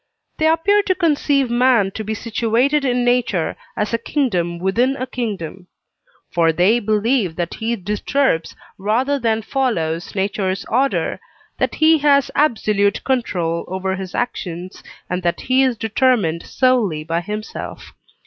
They 0.37 0.47
appear 0.47 0.81
to 0.81 0.95
conceive 0.95 1.51
man 1.51 1.91
to 1.91 2.03
be 2.03 2.15
situated 2.15 2.83
in 2.83 3.05
nature 3.05 3.55
as 3.77 3.93
a 3.93 3.99
kingdom 3.99 4.57
within 4.57 4.95
a 4.95 5.05
kingdom: 5.05 5.67
for 6.31 6.51
they 6.51 6.79
believe 6.79 7.35
that 7.35 7.53
he 7.53 7.75
disturbs 7.75 8.55
rather 8.79 9.19
than 9.19 9.43
follows 9.43 10.15
nature's 10.15 10.65
order, 10.65 11.19
that 11.59 11.75
he 11.75 11.99
has 11.99 12.31
absolute 12.33 13.03
control 13.03 13.63
over 13.67 13.95
his 13.95 14.15
actions, 14.15 14.81
and 15.07 15.21
that 15.21 15.41
he 15.41 15.61
is 15.61 15.77
determined 15.77 16.47
solely 16.47 17.03
by 17.03 17.21
himself. 17.21 17.93